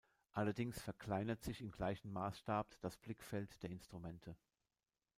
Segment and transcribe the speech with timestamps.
[0.31, 4.35] Allerdings verkleinert sich im gleichen Maßstab das Blickfeld der Instrumente.